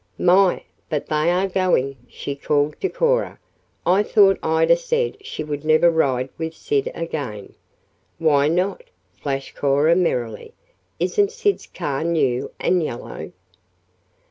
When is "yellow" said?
12.81-13.31